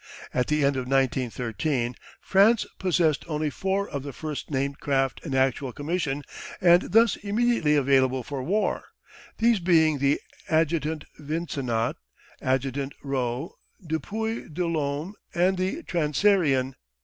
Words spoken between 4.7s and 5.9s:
craft in actual